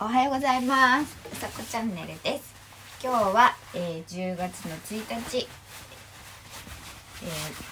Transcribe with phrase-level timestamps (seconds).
[0.00, 1.18] おはようございます。
[1.32, 2.54] うさこチャンネルです。
[3.02, 4.94] 今日は、えー、10月の1
[5.28, 5.38] 日。
[5.38, 5.46] えー、っ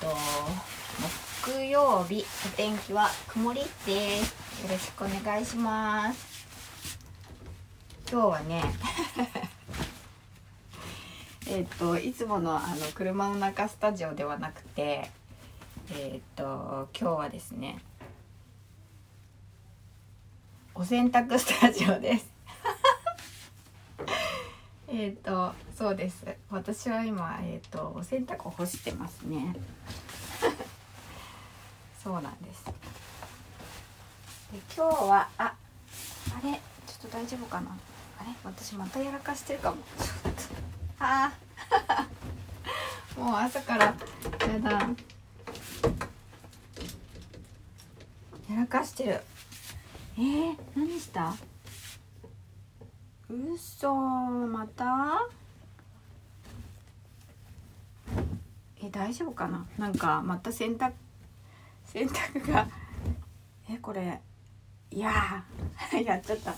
[0.00, 0.08] と
[1.44, 4.64] 木曜日お天気は曇りです。
[4.64, 6.98] よろしくお願いします。
[8.10, 8.74] 今日はね
[11.46, 15.12] えっといつものあの車の中スタジオではなくて
[15.92, 17.78] えー、っと今日はですね
[20.78, 22.26] お洗濯スタジオです。
[24.88, 26.26] えっとそうです。
[26.50, 29.56] 私は今えっ、とお洗濯を干してますね。
[32.02, 32.64] そうなんです。
[32.66, 32.72] で
[34.76, 35.54] 今日はああ
[36.46, 36.60] れちょ
[37.08, 37.70] っと大丈夫かな？
[38.20, 38.30] あれ？
[38.44, 39.78] 私またやらかしてるかも。
[41.00, 41.32] あ
[43.16, 43.94] もう朝からや
[44.62, 44.70] だ
[48.50, 49.22] やらかしてる。
[50.18, 51.34] えー、何した？
[53.28, 55.28] うそまた？
[58.82, 59.66] え大丈夫かな？
[59.78, 60.92] なんかまた洗濯
[61.84, 62.68] 洗濯が
[63.68, 64.20] えこれ
[64.90, 65.44] いや
[66.04, 66.54] やっちゃった。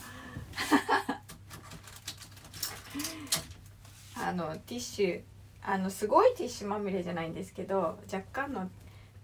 [4.28, 5.22] あのティッシュ
[5.62, 8.68] あのすごいティッシュまみれじゃないんですけど若干の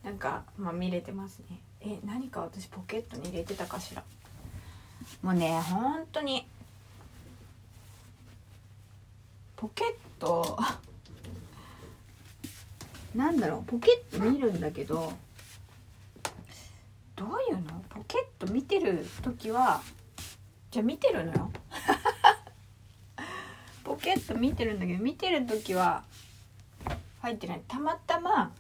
[0.03, 1.61] なんかまみれてますね。
[1.81, 4.03] え何か私ポケットに入れてたかしら？
[5.23, 6.47] もうね本当に。
[9.57, 10.59] ポケット。
[13.15, 15.13] なんだろうポケット見るんだけど。
[17.17, 17.85] どういうの？
[17.89, 19.81] ポケット見てる時は。
[20.71, 21.51] じゃあ見てるのよ。
[23.85, 26.05] ポケット見てるんだけど見てる時は。
[27.23, 27.63] 入ってない。
[27.67, 28.53] たまたま。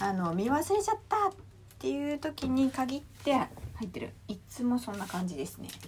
[0.00, 1.32] あの見忘れちゃったっ
[1.78, 4.10] ていう時に限って入ってる。
[4.28, 5.68] いつもそんな感じですね。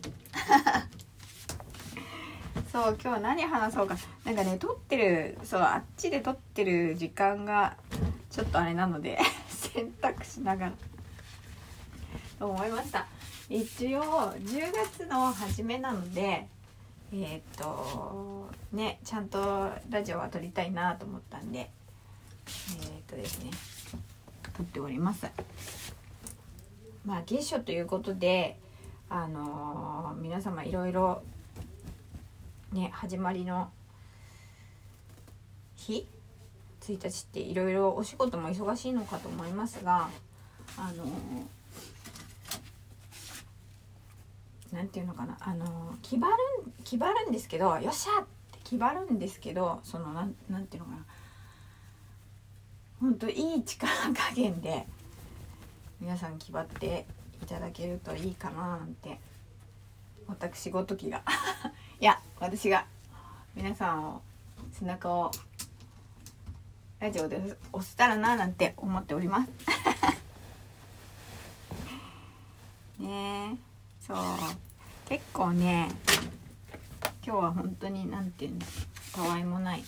[2.73, 3.97] そう今日何話そうか。
[4.25, 7.77] なんかね撮ってるそうあっちで撮ってる時間が
[8.31, 9.19] ちょっとあれなので
[9.49, 10.72] 洗濯しながら。
[12.38, 13.06] と思いました。
[13.49, 14.03] 一応
[14.33, 16.49] 10月の初めなので
[17.12, 23.50] えっ、とねちゃんとラジオは撮りたいなと思ったんでえっ、とですね
[24.56, 25.27] 撮っております。
[27.06, 28.59] まあ月初ということで
[29.09, 31.22] あのー、皆様いろいろ
[32.72, 33.71] ね始まりの
[35.77, 36.09] 日
[36.81, 40.09] 1日っていろいろお仕事も忙しいのかと思いますが
[40.77, 41.05] あの
[44.72, 45.69] 何、ー、て言うのかなあのー、
[46.03, 46.33] 気張る
[46.83, 51.05] 気張るんですけどよっしゃって気張るんですけどそのなんなんていうのかな
[53.00, 54.89] ほんといい力加減で
[56.01, 57.07] 皆さん気張って
[57.43, 59.19] いただけるといいかななんて
[60.27, 61.23] 私ごときが。
[62.01, 62.87] いや私が。
[63.55, 64.23] 皆さんを
[64.73, 65.31] 背中を
[67.01, 69.51] ラジオで押せたらななんて思っております。
[73.03, 73.57] ねえ。
[74.01, 74.17] そう。
[75.09, 75.89] 結構ね
[77.25, 78.67] 今日は本当に何て言うんだ
[79.15, 79.84] たわいもない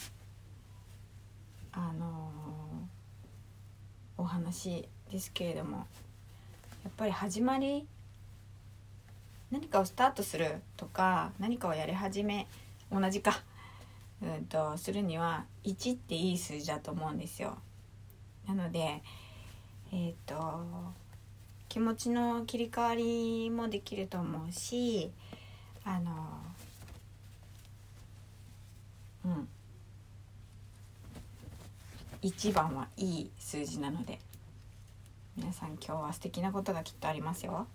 [1.72, 5.86] あのー、お話ですけれども
[6.84, 7.86] やっぱり始まり
[9.50, 12.46] 何かをスタートするとか何かをやり始め
[12.92, 13.42] 同じか
[14.22, 17.56] うんとするには1っていい数字だと思うんですよ。
[18.46, 19.02] なので
[19.92, 20.64] えっ、ー、と
[21.68, 25.10] 気持ちの切り替わりもできると思うし
[25.84, 26.12] あの
[29.24, 29.48] うん
[32.22, 34.18] 1番はいい数字なので
[35.38, 37.68] 皆さん今日は素敵なことがきっとありますよ。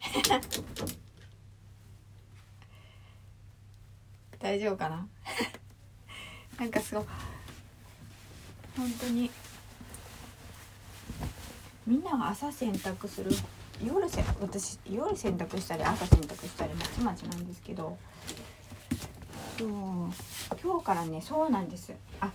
[4.38, 5.08] 大丈夫かな？
[6.60, 7.04] なんかすごい。
[8.76, 9.28] 本当に。
[11.88, 13.32] みんなが朝洗濯する。
[13.84, 17.98] 夜せ私夜洗濯したり朝洗濯したりまちまちなんですけど。
[19.58, 19.68] そう。
[20.62, 21.92] 今日からねそうなんです。
[22.20, 22.30] あ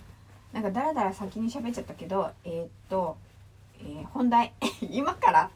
[0.52, 3.16] なんかだらだら先に喋っちゃったけどえー、っと、
[4.24, 4.54] 本題。
[4.90, 5.50] 今から。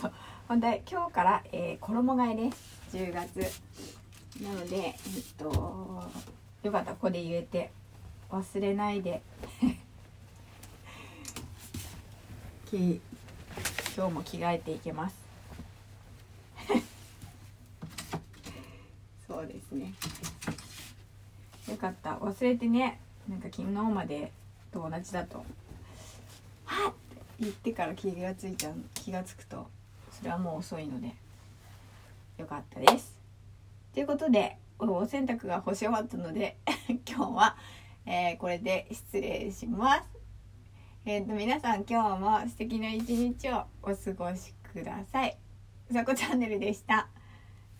[0.00, 0.12] そう。
[0.46, 0.84] 本題。
[0.88, 3.40] 今日から、えー、衣替えです10月。
[4.40, 4.94] なのでえっ
[5.36, 6.08] と
[6.62, 7.72] よかったここで言えて。
[8.30, 9.20] 忘れないで。
[12.70, 13.00] 今日
[14.14, 15.16] も着替えていけます。
[19.26, 19.92] そうですね。
[21.68, 22.18] よかった。
[22.18, 23.00] 忘れてね。
[23.28, 24.30] なんか昨日まで
[24.70, 25.44] と同じだと。
[27.40, 29.66] 言ってから気がついちゃう気がつくと
[30.10, 31.14] それはもう遅いので
[32.38, 33.16] よかったです
[33.92, 36.58] ということでお洗濯が干し終わったので
[37.08, 37.56] 今日は、
[38.04, 40.02] えー、これで失礼します。
[41.06, 45.36] えっ、ー、と皆さん今日も素敵な一日をお過ごしください。
[45.90, 47.08] うさこチャンネルでした。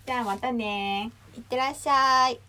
[0.07, 2.46] じゃあまたねいってらっしゃい。